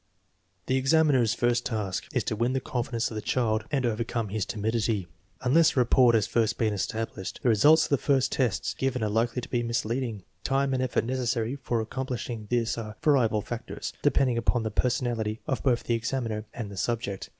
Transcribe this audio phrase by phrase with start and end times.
[0.65, 4.47] The examiner's first task is to win the confidence of the child and overcome his
[4.47, 5.05] timidity.
[5.41, 9.43] Unless rapport has first been established, the results of the first tests given are likely
[9.43, 10.23] to be misleading.
[10.43, 15.39] The time and effort necessary for accomplishing this are variable factors, depending upon the personality
[15.45, 17.29] of both the examiner and the subject.